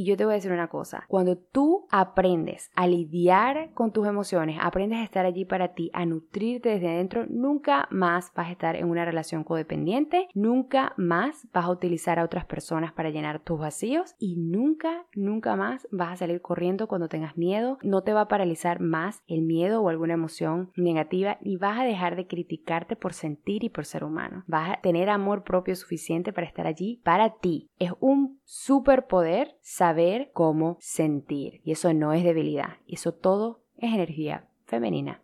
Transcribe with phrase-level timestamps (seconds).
[0.00, 4.06] Y yo te voy a decir una cosa, cuando tú aprendes a lidiar con tus
[4.06, 8.52] emociones, aprendes a estar allí para ti, a nutrirte desde adentro, nunca más vas a
[8.52, 13.40] estar en una relación codependiente, nunca más vas a utilizar a otras personas para llenar
[13.40, 18.14] tus vacíos y nunca, nunca más vas a salir corriendo cuando tengas miedo, no te
[18.14, 22.26] va a paralizar más el miedo o alguna emoción negativa y vas a dejar de
[22.26, 24.44] criticarte por sentir y por ser humano.
[24.46, 27.68] Vas a tener amor propio suficiente para estar allí para ti.
[27.78, 34.48] Es un superpoder saber cómo sentir y eso no es debilidad, eso todo es energía
[34.64, 35.22] femenina.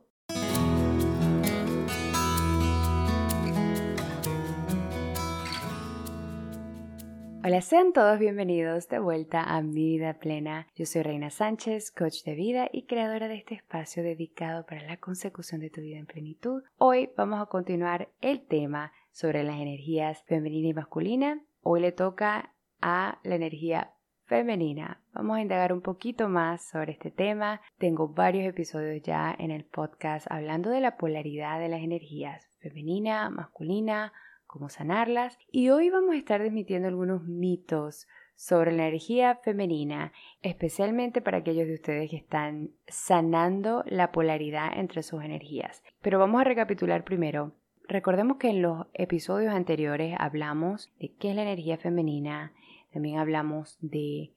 [7.42, 10.68] Hola, sean todos bienvenidos de vuelta a Mi Vida Plena.
[10.76, 14.98] Yo soy Reina Sánchez, coach de vida y creadora de este espacio dedicado para la
[14.98, 16.62] consecución de tu vida en plenitud.
[16.78, 21.42] Hoy vamos a continuar el tema sobre las energías femenina y masculina.
[21.62, 23.92] Hoy le toca a la energía
[24.26, 25.00] femenina.
[25.12, 27.60] Vamos a indagar un poquito más sobre este tema.
[27.78, 33.30] Tengo varios episodios ya en el podcast hablando de la polaridad de las energías femenina,
[33.30, 34.12] masculina,
[34.46, 35.38] cómo sanarlas.
[35.50, 40.12] Y hoy vamos a estar desmitiendo algunos mitos sobre la energía femenina,
[40.42, 45.82] especialmente para aquellos de ustedes que están sanando la polaridad entre sus energías.
[46.02, 47.52] Pero vamos a recapitular primero.
[47.88, 52.52] Recordemos que en los episodios anteriores hablamos de qué es la energía femenina,
[52.96, 54.32] también hablamos de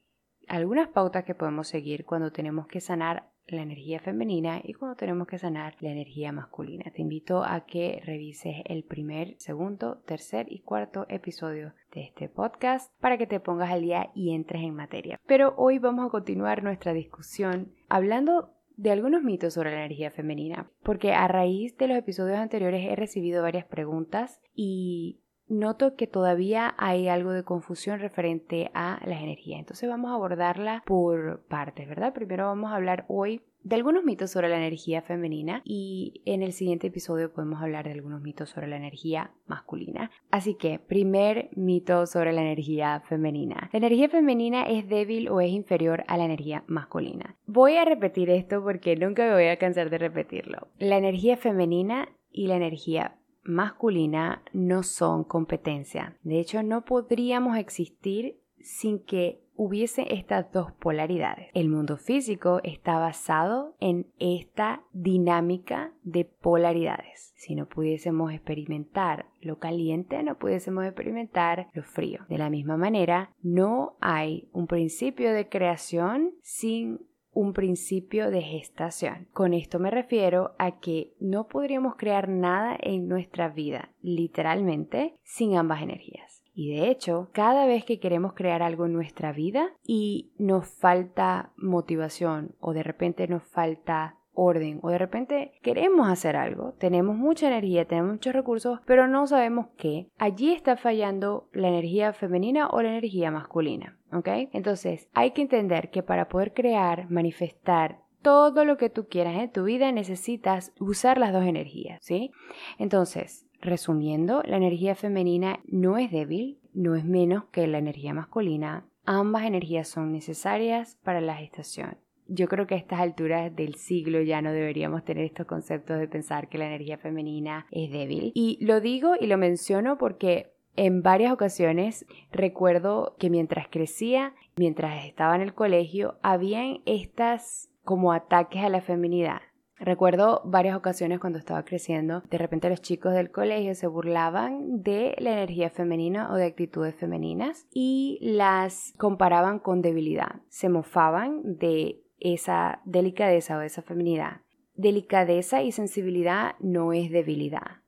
[0.49, 5.29] algunas pautas que podemos seguir cuando tenemos que sanar la energía femenina y cuando tenemos
[5.29, 6.91] que sanar la energía masculina.
[6.93, 12.93] Te invito a que revises el primer, segundo, tercer y cuarto episodio de este podcast
[12.99, 15.21] para que te pongas al día y entres en materia.
[15.25, 20.69] Pero hoy vamos a continuar nuestra discusión hablando de algunos mitos sobre la energía femenina,
[20.83, 26.75] porque a raíz de los episodios anteriores he recibido varias preguntas y noto que todavía
[26.78, 29.59] hay algo de confusión referente a las energías.
[29.59, 32.14] Entonces vamos a abordarla por partes, ¿verdad?
[32.14, 36.53] Primero vamos a hablar hoy de algunos mitos sobre la energía femenina y en el
[36.53, 40.12] siguiente episodio podemos hablar de algunos mitos sobre la energía masculina.
[40.31, 43.69] Así que, primer mito sobre la energía femenina.
[43.73, 47.35] ¿La energía femenina es débil o es inferior a la energía masculina?
[47.47, 50.69] Voy a repetir esto porque nunca me voy a cansar de repetirlo.
[50.78, 56.17] La energía femenina y la energía masculina no son competencia.
[56.23, 61.49] De hecho, no podríamos existir sin que hubiese estas dos polaridades.
[61.53, 67.33] El mundo físico está basado en esta dinámica de polaridades.
[67.35, 72.25] Si no pudiésemos experimentar lo caliente, no pudiésemos experimentar lo frío.
[72.29, 79.28] De la misma manera, no hay un principio de creación sin un principio de gestación.
[79.34, 85.56] Con esto me refiero a que no podríamos crear nada en nuestra vida, literalmente, sin
[85.56, 86.44] ambas energías.
[86.53, 91.53] Y de hecho, cada vez que queremos crear algo en nuestra vida y nos falta
[91.56, 97.47] motivación o de repente nos falta orden o de repente queremos hacer algo, tenemos mucha
[97.47, 102.81] energía, tenemos muchos recursos, pero no sabemos qué, allí está fallando la energía femenina o
[102.81, 103.97] la energía masculina.
[104.11, 104.28] ¿Ok?
[104.53, 109.51] Entonces, hay que entender que para poder crear, manifestar todo lo que tú quieras en
[109.51, 112.31] tu vida necesitas usar las dos energías, ¿sí?
[112.78, 118.85] Entonces, resumiendo, la energía femenina no es débil, no es menos que la energía masculina.
[119.05, 121.97] Ambas energías son necesarias para la gestación.
[122.29, 126.07] Yo creo que a estas alturas del siglo ya no deberíamos tener estos conceptos de
[126.07, 128.31] pensar que la energía femenina es débil.
[128.35, 135.06] Y lo digo y lo menciono porque en varias ocasiones recuerdo que mientras crecía, mientras
[135.06, 139.41] estaba en el colegio, habían estas como ataques a la feminidad.
[139.79, 145.16] Recuerdo varias ocasiones cuando estaba creciendo, de repente los chicos del colegio se burlaban de
[145.19, 150.41] la energía femenina o de actitudes femeninas y las comparaban con debilidad.
[150.50, 154.41] Se mofaban de esa delicadeza o esa feminidad.
[154.75, 157.81] Delicadeza y sensibilidad no es debilidad.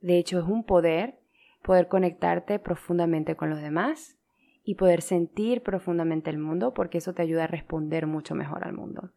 [0.00, 1.18] De hecho, es un poder
[1.64, 4.18] poder conectarte profundamente con los demás
[4.64, 8.74] y poder sentir profundamente el mundo porque eso te ayuda a responder mucho mejor al
[8.74, 9.10] mundo.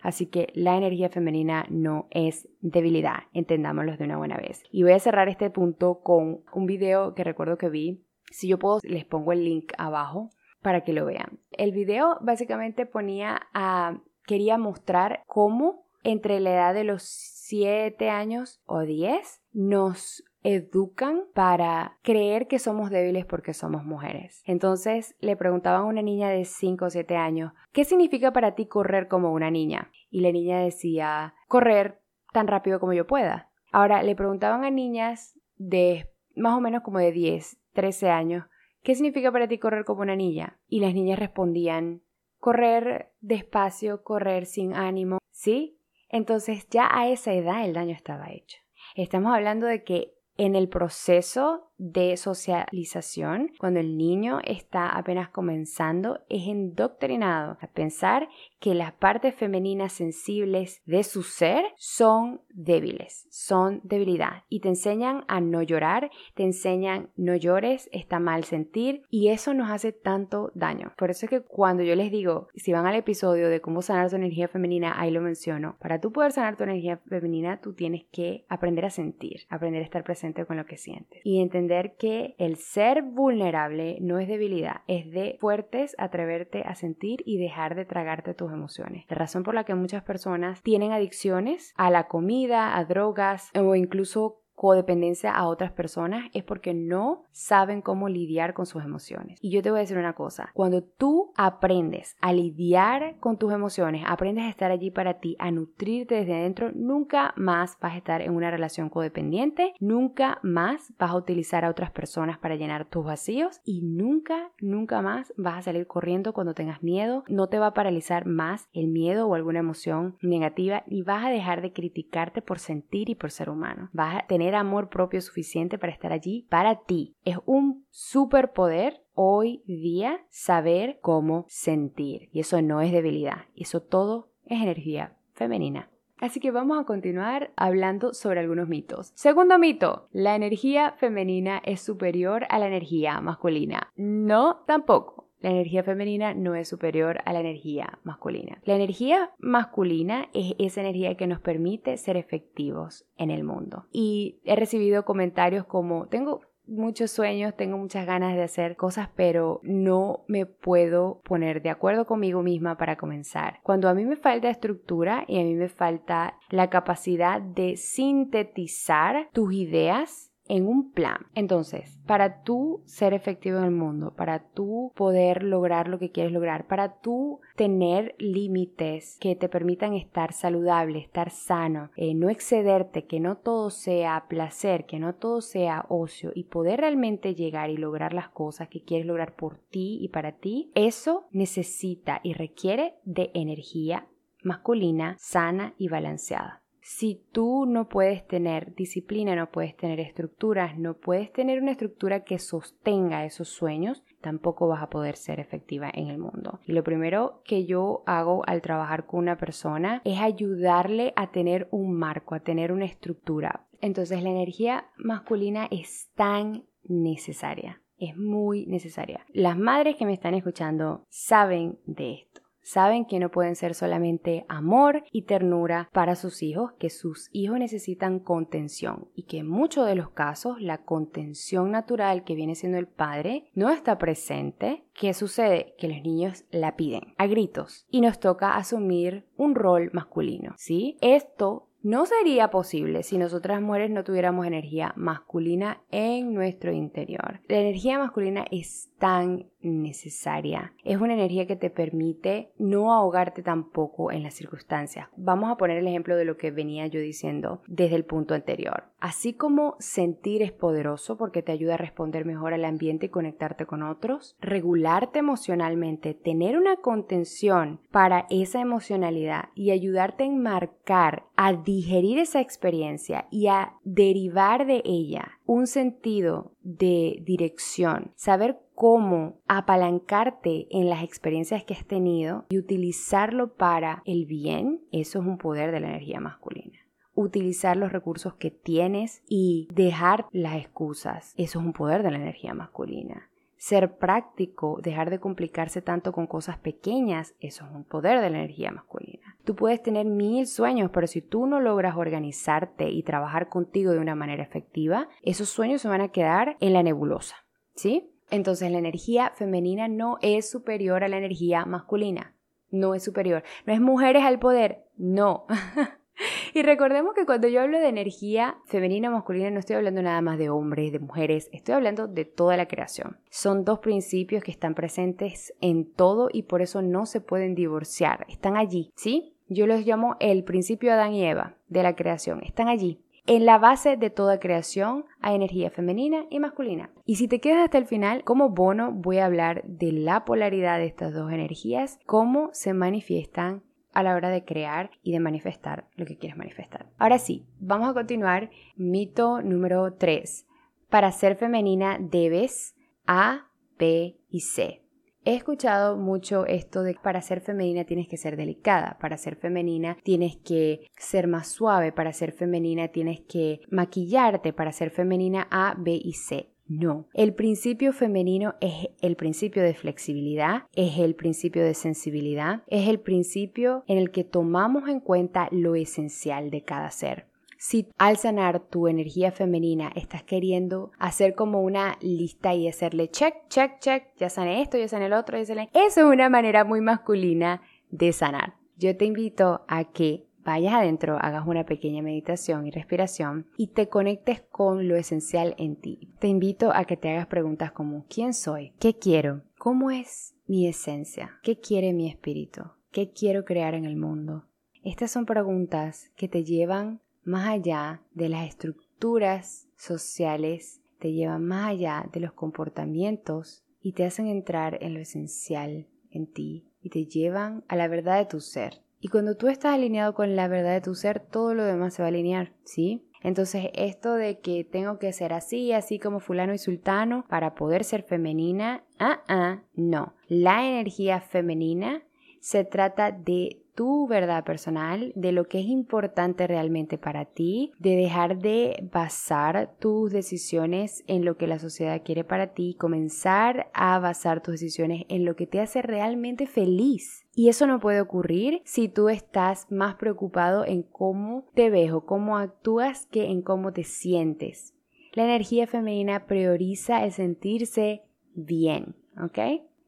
[0.00, 4.62] Así que la energía femenina no es debilidad, entendámoslo de una buena vez.
[4.70, 8.04] Y voy a cerrar este punto con un video que recuerdo que vi.
[8.30, 10.30] Si yo puedo, les pongo el link abajo
[10.62, 11.40] para que lo vean.
[11.58, 18.62] El video básicamente ponía a, quería mostrar cómo entre la edad de los 7 años
[18.64, 24.40] o 10 nos educan para creer que somos débiles porque somos mujeres.
[24.46, 28.66] Entonces le preguntaban a una niña de 5 o 7 años, ¿qué significa para ti
[28.66, 29.90] correr como una niña?
[30.10, 32.00] Y la niña decía, correr
[32.32, 33.50] tan rápido como yo pueda.
[33.72, 38.44] Ahora le preguntaban a niñas de más o menos como de 10, 13 años,
[38.82, 40.58] ¿qué significa para ti correr como una niña?
[40.68, 42.02] Y las niñas respondían,
[42.38, 45.78] correr despacio, correr sin ánimo, ¿sí?
[46.08, 48.58] Entonces ya a esa edad el daño estaba hecho.
[48.94, 56.20] Estamos hablando de que en el proceso de socialización, cuando el niño está apenas comenzando,
[56.28, 58.28] es indoctrinado a pensar
[58.58, 64.42] que las partes femeninas sensibles de su ser son débiles, son debilidad.
[64.48, 69.54] Y te enseñan a no llorar, te enseñan no llores, está mal sentir y eso
[69.54, 70.92] nos hace tanto daño.
[70.98, 74.10] Por eso es que cuando yo les digo, si van al episodio de cómo sanar
[74.10, 75.76] tu energía femenina, ahí lo menciono.
[75.80, 79.84] Para tú poder sanar tu energía femenina, tú tienes que aprender a sentir, aprender a
[79.84, 81.67] estar presente con lo que sientes y entender
[81.98, 87.74] que el ser vulnerable no es debilidad, es de fuertes atreverte a sentir y dejar
[87.74, 89.04] de tragarte tus emociones.
[89.08, 93.74] La razón por la que muchas personas tienen adicciones a la comida, a drogas o
[93.74, 99.38] incluso codependencia a otras personas es porque no saben cómo lidiar con sus emociones.
[99.40, 103.52] Y yo te voy a decir una cosa, cuando tú aprendes a lidiar con tus
[103.52, 107.98] emociones, aprendes a estar allí para ti, a nutrirte desde adentro, nunca más vas a
[107.98, 112.86] estar en una relación codependiente, nunca más vas a utilizar a otras personas para llenar
[112.86, 117.60] tus vacíos y nunca, nunca más vas a salir corriendo cuando tengas miedo, no te
[117.60, 121.72] va a paralizar más el miedo o alguna emoción negativa y vas a dejar de
[121.72, 123.88] criticarte por sentir y por ser humano.
[123.92, 127.14] Vas a tener amor propio suficiente para estar allí para ti.
[127.24, 132.28] Es un superpoder hoy día saber cómo sentir.
[132.32, 135.90] Y eso no es debilidad, eso todo es energía femenina.
[136.20, 139.12] Así que vamos a continuar hablando sobre algunos mitos.
[139.14, 143.92] Segundo mito, la energía femenina es superior a la energía masculina.
[143.96, 148.60] No, tampoco la energía femenina no es superior a la energía masculina.
[148.64, 153.86] La energía masculina es esa energía que nos permite ser efectivos en el mundo.
[153.92, 159.60] Y he recibido comentarios como, tengo muchos sueños, tengo muchas ganas de hacer cosas, pero
[159.62, 163.60] no me puedo poner de acuerdo conmigo misma para comenzar.
[163.62, 169.28] Cuando a mí me falta estructura y a mí me falta la capacidad de sintetizar
[169.32, 171.26] tus ideas, en un plan.
[171.34, 176.32] Entonces, para tú ser efectivo en el mundo, para tú poder lograr lo que quieres
[176.32, 183.04] lograr, para tú tener límites que te permitan estar saludable, estar sano, eh, no excederte,
[183.04, 187.76] que no todo sea placer, que no todo sea ocio y poder realmente llegar y
[187.76, 192.94] lograr las cosas que quieres lograr por ti y para ti, eso necesita y requiere
[193.04, 194.08] de energía
[194.42, 196.62] masculina sana y balanceada.
[196.90, 202.24] Si tú no puedes tener disciplina, no puedes tener estructuras, no puedes tener una estructura
[202.24, 206.60] que sostenga esos sueños, tampoco vas a poder ser efectiva en el mundo.
[206.64, 211.68] Y lo primero que yo hago al trabajar con una persona es ayudarle a tener
[211.72, 213.66] un marco, a tener una estructura.
[213.82, 219.26] Entonces la energía masculina es tan necesaria, es muy necesaria.
[219.34, 222.47] Las madres que me están escuchando saben de esto.
[222.68, 227.58] Saben que no pueden ser solamente amor y ternura para sus hijos, que sus hijos
[227.58, 232.76] necesitan contención y que en muchos de los casos la contención natural que viene siendo
[232.76, 234.84] el padre no está presente.
[234.92, 235.76] ¿Qué sucede?
[235.78, 240.98] Que los niños la piden a gritos y nos toca asumir un rol masculino, ¿sí?
[241.00, 247.40] Esto no sería posible si nosotras mujeres no tuviéramos energía masculina en nuestro interior.
[247.48, 250.72] La energía masculina es tan necesaria.
[250.84, 255.08] Es una energía que te permite no ahogarte tampoco en las circunstancias.
[255.16, 258.84] Vamos a poner el ejemplo de lo que venía yo diciendo desde el punto anterior.
[259.00, 263.64] Así como sentir es poderoso porque te ayuda a responder mejor al ambiente y conectarte
[263.64, 271.52] con otros, regularte emocionalmente, tener una contención para esa emocionalidad y ayudarte a enmarcar, a
[271.52, 280.66] digerir esa experiencia y a derivar de ella un sentido de dirección, saber cómo apalancarte
[280.70, 285.70] en las experiencias que has tenido y utilizarlo para el bien, eso es un poder
[285.70, 286.77] de la energía masculina
[287.18, 291.34] utilizar los recursos que tienes y dejar las excusas.
[291.36, 293.28] Eso es un poder de la energía masculina.
[293.56, 298.38] Ser práctico, dejar de complicarse tanto con cosas pequeñas, eso es un poder de la
[298.38, 299.36] energía masculina.
[299.44, 303.98] Tú puedes tener mil sueños, pero si tú no logras organizarte y trabajar contigo de
[303.98, 307.34] una manera efectiva, esos sueños se van a quedar en la nebulosa,
[307.74, 308.12] ¿sí?
[308.30, 312.36] Entonces la energía femenina no es superior a la energía masculina.
[312.70, 313.42] No es superior.
[313.66, 314.84] No es mujeres al poder.
[314.96, 315.46] No.
[316.54, 320.20] y recordemos que cuando yo hablo de energía femenina o masculina no estoy hablando nada
[320.22, 323.18] más de hombres, de mujeres, estoy hablando de toda la creación.
[323.30, 328.26] Son dos principios que están presentes en todo y por eso no se pueden divorciar.
[328.28, 329.34] Están allí, ¿sí?
[329.48, 332.42] Yo los llamo el principio Adán y Eva de la creación.
[332.42, 333.00] Están allí.
[333.26, 336.90] en la base de toda creación hay energía femenina y masculina.
[337.04, 340.78] Y si te quedas hasta el final, como bono voy a hablar de la polaridad
[340.78, 343.62] de estas dos energías, cómo se manifiestan
[343.98, 346.86] a la hora de crear y de manifestar lo que quieres manifestar.
[346.98, 348.48] Ahora sí, vamos a continuar.
[348.76, 350.46] Mito número 3.
[350.88, 352.76] Para ser femenina debes
[353.08, 354.84] A, B y C.
[355.24, 359.34] He escuchado mucho esto de que para ser femenina tienes que ser delicada, para ser
[359.34, 365.48] femenina tienes que ser más suave, para ser femenina tienes que maquillarte, para ser femenina
[365.50, 366.54] A, B y C.
[366.68, 372.88] No, el principio femenino es el principio de flexibilidad, es el principio de sensibilidad, es
[372.88, 377.26] el principio en el que tomamos en cuenta lo esencial de cada ser.
[377.56, 383.34] Si al sanar tu energía femenina estás queriendo hacer como una lista y hacerle check,
[383.48, 385.70] check, check, ya sané esto, ya sané el otro, ya sané...
[385.72, 388.54] Eso es una manera muy masculina de sanar.
[388.76, 393.90] Yo te invito a que vayas adentro, hagas una pequeña meditación y respiración y te
[393.90, 396.10] conectes con lo esencial en ti.
[396.20, 398.72] Te invito a que te hagas preguntas como ¿quién soy?
[398.80, 399.42] ¿Qué quiero?
[399.58, 401.38] ¿Cómo es mi esencia?
[401.42, 402.62] ¿Qué quiere mi espíritu?
[402.92, 404.46] ¿Qué quiero crear en el mundo?
[404.82, 411.68] Estas son preguntas que te llevan más allá de las estructuras sociales, te llevan más
[411.68, 417.04] allá de los comportamientos y te hacen entrar en lo esencial en ti y te
[417.04, 418.87] llevan a la verdad de tu ser.
[419.00, 422.02] Y cuando tú estás alineado con la verdad de tu ser, todo lo demás se
[422.02, 423.04] va a alinear, ¿sí?
[423.22, 427.84] Entonces, esto de que tengo que ser así, así como fulano y sultano para poder
[427.84, 430.14] ser femenina, ah, ah, no.
[430.28, 432.02] La energía femenina
[432.40, 437.94] se trata de tu verdad personal, de lo que es importante realmente para ti, de
[437.94, 443.96] dejar de basar tus decisiones en lo que la sociedad quiere para ti, comenzar a
[444.00, 447.24] basar tus decisiones en lo que te hace realmente feliz.
[447.36, 452.04] Y eso no puede ocurrir si tú estás más preocupado en cómo te ves o
[452.04, 454.74] cómo actúas que en cómo te sientes.
[455.12, 458.02] La energía femenina prioriza el sentirse
[458.34, 459.38] bien, ¿ok?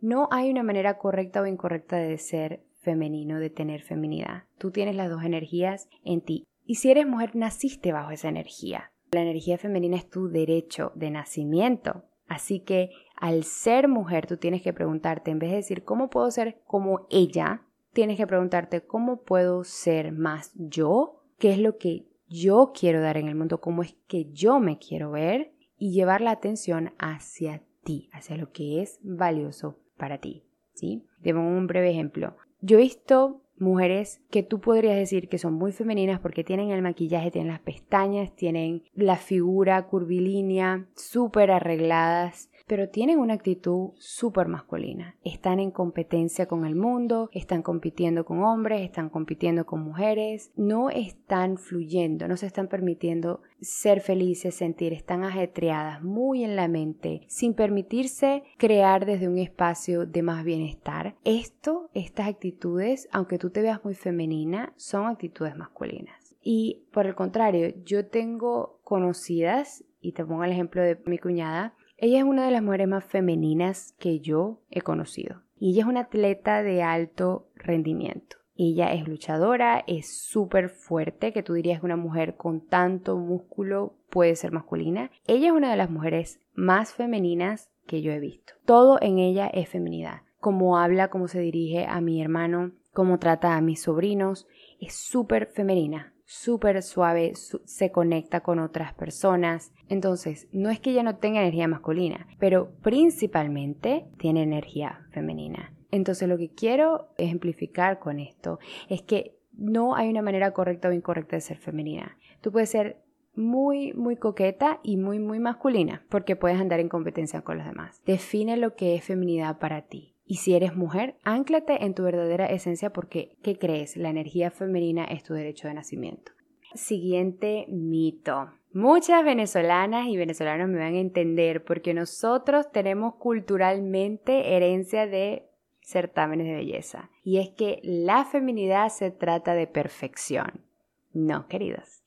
[0.01, 4.45] No hay una manera correcta o incorrecta de ser femenino, de tener feminidad.
[4.59, 6.47] Tú tienes las dos energías en ti.
[6.65, 8.93] Y si eres mujer, naciste bajo esa energía.
[9.13, 12.05] La energía femenina es tu derecho de nacimiento.
[12.29, 16.31] Así que al ser mujer, tú tienes que preguntarte, en vez de decir, ¿cómo puedo
[16.31, 17.63] ser como ella?
[17.93, 21.25] Tienes que preguntarte, ¿cómo puedo ser más yo?
[21.39, 23.61] ¿Qué es lo que yo quiero dar en el mundo?
[23.61, 25.53] ¿Cómo es que yo me quiero ver?
[25.77, 30.45] Y llevar la atención hacia ti, hacia lo que es valioso para ti.
[30.81, 31.05] ¿sí?
[31.23, 32.37] Pongo un breve ejemplo.
[32.61, 36.83] Yo he visto mujeres que tú podrías decir que son muy femeninas porque tienen el
[36.83, 44.47] maquillaje, tienen las pestañas, tienen la figura curvilínea, súper arregladas, pero tienen una actitud súper
[44.47, 45.17] masculina.
[45.25, 50.89] Están en competencia con el mundo, están compitiendo con hombres, están compitiendo con mujeres, no
[50.89, 57.23] están fluyendo, no se están permitiendo ser felices, sentir, están ajetreadas muy en la mente,
[57.27, 61.17] sin permitirse crear desde un espacio de más bienestar.
[61.25, 66.37] Esto, estas actitudes, aunque tú te veas muy femenina, son actitudes masculinas.
[66.41, 71.75] Y por el contrario, yo tengo conocidas, y te pongo el ejemplo de mi cuñada,
[72.01, 75.43] ella es una de las mujeres más femeninas que yo he conocido.
[75.59, 78.39] Y ella es una atleta de alto rendimiento.
[78.57, 83.97] Ella es luchadora, es súper fuerte, que tú dirías que una mujer con tanto músculo
[84.09, 85.11] puede ser masculina.
[85.27, 88.55] Ella es una de las mujeres más femeninas que yo he visto.
[88.65, 90.23] Todo en ella es feminidad.
[90.39, 94.47] Cómo habla, cómo se dirige a mi hermano, cómo trata a mis sobrinos,
[94.81, 99.73] es súper femenina súper suave, se conecta con otras personas.
[99.89, 105.75] Entonces, no es que ella no tenga energía masculina, pero principalmente tiene energía femenina.
[105.91, 110.93] Entonces, lo que quiero ejemplificar con esto es que no hay una manera correcta o
[110.93, 112.17] incorrecta de ser femenina.
[112.41, 113.03] Tú puedes ser
[113.35, 118.03] muy, muy coqueta y muy, muy masculina, porque puedes andar en competencia con los demás.
[118.07, 120.15] Define lo que es feminidad para ti.
[120.31, 123.97] Y si eres mujer, ánclate en tu verdadera esencia porque, ¿qué crees?
[123.97, 126.31] La energía femenina es tu derecho de nacimiento.
[126.73, 128.53] Siguiente mito.
[128.73, 135.49] Muchas venezolanas y venezolanos me van a entender porque nosotros tenemos culturalmente herencia de
[135.81, 137.11] certámenes de belleza.
[137.25, 140.65] Y es que la feminidad se trata de perfección.
[141.13, 142.05] No, queridos.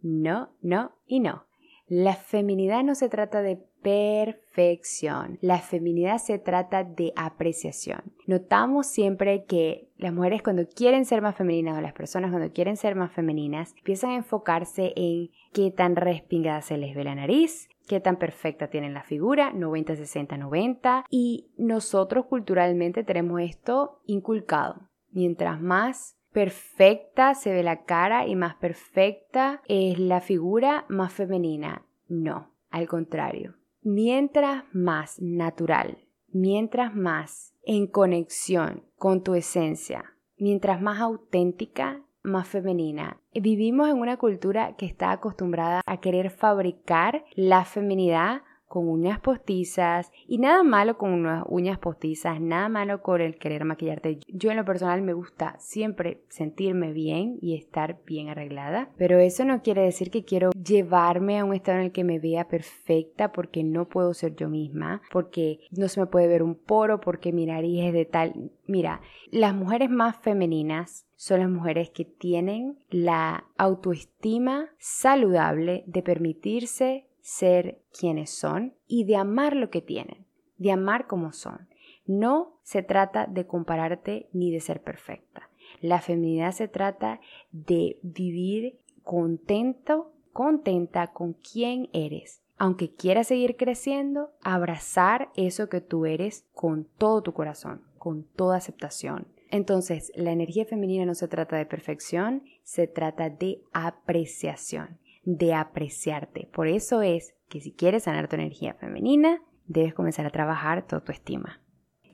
[0.00, 1.46] No, no y no.
[1.88, 5.38] La feminidad no se trata de perfección.
[5.42, 8.14] La feminidad se trata de apreciación.
[8.26, 12.78] Notamos siempre que las mujeres cuando quieren ser más femeninas o las personas cuando quieren
[12.78, 17.68] ser más femeninas empiezan a enfocarse en qué tan respingada se les ve la nariz,
[17.86, 21.04] qué tan perfecta tienen la figura, 90, 60, 90.
[21.10, 24.88] Y nosotros culturalmente tenemos esto inculcado.
[25.12, 31.84] Mientras más perfecta se ve la cara y más perfecta es la figura, más femenina.
[32.08, 33.54] No, al contrario.
[33.86, 35.98] Mientras más natural,
[36.32, 43.20] mientras más en conexión con tu esencia, mientras más auténtica, más femenina.
[43.34, 48.40] Vivimos en una cultura que está acostumbrada a querer fabricar la feminidad
[48.74, 53.64] con uñas postizas y nada malo con unas uñas postizas, nada malo con el querer
[53.64, 54.18] maquillarte.
[54.26, 59.44] Yo en lo personal me gusta siempre sentirme bien y estar bien arreglada, pero eso
[59.44, 63.30] no quiere decir que quiero llevarme a un estado en el que me vea perfecta
[63.30, 67.32] porque no puedo ser yo misma, porque no se me puede ver un poro, porque
[67.32, 68.50] mi nariz es de tal.
[68.66, 77.06] Mira, las mujeres más femeninas son las mujeres que tienen la autoestima saludable de permitirse
[77.24, 80.26] ser quienes son y de amar lo que tienen,
[80.58, 81.68] de amar como son.
[82.06, 85.48] No se trata de compararte ni de ser perfecta.
[85.80, 92.42] La feminidad se trata de vivir contento, contenta con quien eres.
[92.58, 98.58] Aunque quieras seguir creciendo, abrazar eso que tú eres con todo tu corazón, con toda
[98.58, 99.28] aceptación.
[99.50, 106.48] Entonces, la energía femenina no se trata de perfección, se trata de apreciación de apreciarte.
[106.52, 110.96] Por eso es que si quieres sanar tu energía femenina, debes comenzar a trabajar tu
[110.96, 111.60] autoestima.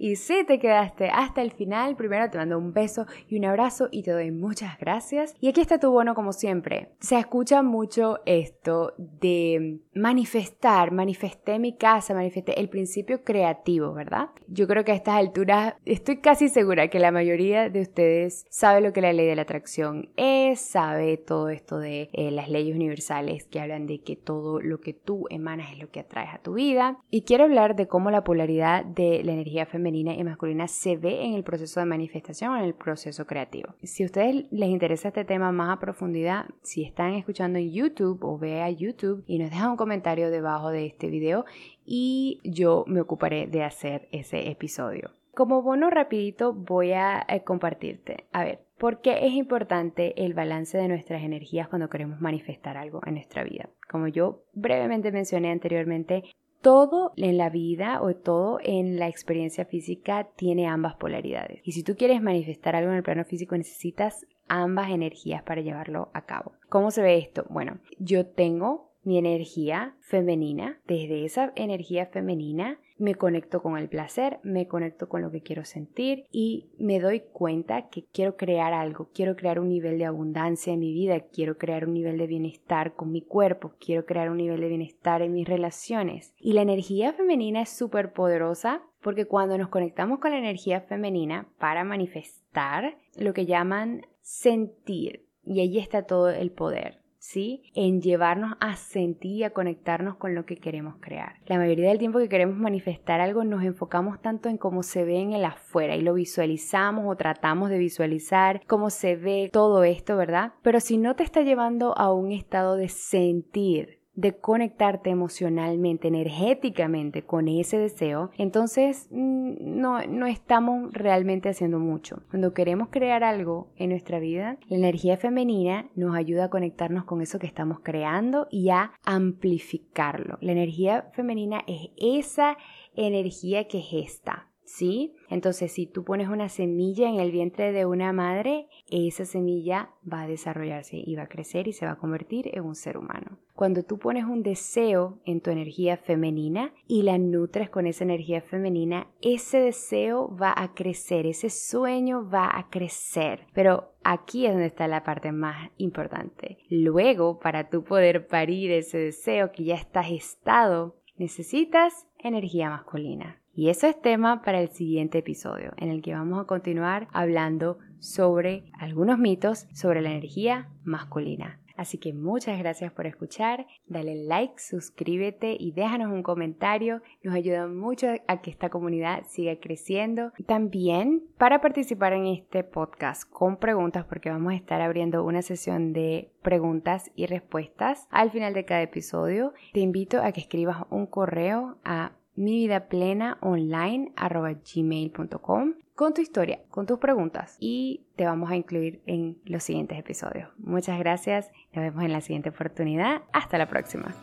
[0.03, 3.89] Y si te quedaste hasta el final, primero te mando un beso y un abrazo
[3.91, 5.35] y te doy muchas gracias.
[5.41, 6.89] Y aquí está tu bono como siempre.
[7.01, 14.31] Se escucha mucho esto de manifestar, manifesté mi casa, manifesté el principio creativo, ¿verdad?
[14.49, 18.81] Yo creo que a estas alturas estoy casi segura que la mayoría de ustedes sabe
[18.81, 22.75] lo que la ley de la atracción es, sabe todo esto de eh, las leyes
[22.75, 26.39] universales que hablan de que todo lo que tú emanas es lo que atraes a
[26.39, 26.97] tu vida.
[27.11, 31.25] Y quiero hablar de cómo la polaridad de la energía femenina y masculina se ve
[31.25, 33.75] en el proceso de manifestación, en el proceso creativo.
[33.83, 38.23] Si a ustedes les interesa este tema más a profundidad, si están escuchando en YouTube
[38.23, 41.45] o ve a YouTube y nos dejan un comentario debajo de este video
[41.85, 45.11] y yo me ocuparé de hacer ese episodio.
[45.35, 48.25] Como bono rapidito voy a eh, compartirte.
[48.33, 53.01] A ver, ¿por qué es importante el balance de nuestras energías cuando queremos manifestar algo
[53.07, 53.71] en nuestra vida?
[53.89, 56.25] Como yo brevemente mencioné anteriormente,
[56.61, 61.61] todo en la vida o todo en la experiencia física tiene ambas polaridades.
[61.65, 66.11] Y si tú quieres manifestar algo en el plano físico, necesitas ambas energías para llevarlo
[66.13, 66.53] a cabo.
[66.69, 67.47] ¿Cómo se ve esto?
[67.49, 70.81] Bueno, yo tengo mi energía femenina.
[70.87, 75.65] Desde esa energía femenina me conecto con el placer, me conecto con lo que quiero
[75.65, 80.75] sentir y me doy cuenta que quiero crear algo, quiero crear un nivel de abundancia
[80.75, 84.37] en mi vida, quiero crear un nivel de bienestar con mi cuerpo, quiero crear un
[84.37, 86.35] nivel de bienestar en mis relaciones.
[86.39, 91.49] Y la energía femenina es súper poderosa porque cuando nos conectamos con la energía femenina
[91.59, 97.00] para manifestar lo que llaman sentir, y allí está todo el poder.
[97.21, 97.63] ¿Sí?
[97.75, 101.35] En llevarnos a sentir y a conectarnos con lo que queremos crear.
[101.47, 105.21] La mayoría del tiempo que queremos manifestar algo nos enfocamos tanto en cómo se ve
[105.21, 110.17] en el afuera y lo visualizamos o tratamos de visualizar cómo se ve todo esto,
[110.17, 110.55] ¿verdad?
[110.63, 117.23] Pero si no te está llevando a un estado de sentir, de conectarte emocionalmente, energéticamente
[117.23, 122.23] con ese deseo, entonces mm, no, no estamos realmente haciendo mucho.
[122.29, 127.23] Cuando queremos crear algo en nuestra vida, la energía femenina nos ayuda a conectarnos con
[127.23, 130.37] eso que estamos creando y a amplificarlo.
[130.43, 132.59] La energía femenina es esa
[132.95, 135.15] energía que gesta, ¿sí?
[135.29, 140.23] Entonces, si tú pones una semilla en el vientre de una madre, esa semilla va
[140.23, 143.39] a desarrollarse y va a crecer y se va a convertir en un ser humano.
[143.55, 148.43] Cuando tú pones un deseo en tu energía femenina y la nutres con esa energía
[148.43, 153.47] femenina, ese deseo va a crecer, ese sueño va a crecer.
[153.53, 156.59] Pero aquí es donde está la parte más importante.
[156.71, 163.40] Luego, para tú poder parir ese deseo que ya está gestado, necesitas energía masculina.
[163.53, 167.79] Y eso es tema para el siguiente episodio, en el que vamos a continuar hablando
[167.99, 171.61] sobre algunos mitos sobre la energía masculina.
[171.81, 177.69] Así que muchas gracias por escuchar, dale like, suscríbete y déjanos un comentario, nos ayuda
[177.69, 180.33] mucho a que esta comunidad siga creciendo.
[180.45, 185.95] También para participar en este podcast con preguntas, porque vamos a estar abriendo una sesión
[185.95, 191.07] de preguntas y respuestas al final de cada episodio, te invito a que escribas un
[191.07, 198.25] correo a mi vida plena online gmail.com con tu historia, con tus preguntas y te
[198.25, 200.49] vamos a incluir en los siguientes episodios.
[200.57, 203.23] Muchas gracias, nos vemos en la siguiente oportunidad.
[203.33, 204.15] Hasta la próxima.